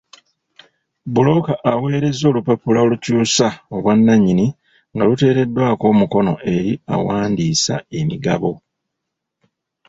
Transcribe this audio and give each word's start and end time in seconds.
Bbulooka 1.07 1.53
aweereza 1.71 2.23
olupapula 2.31 2.79
olukyusa 2.85 3.47
obwanannyini 3.75 4.47
nga 4.93 5.03
luteereddwako 5.07 5.83
omukono 5.93 6.33
eri 6.55 6.73
awandiisa 6.93 7.75
emigabo. 7.99 8.51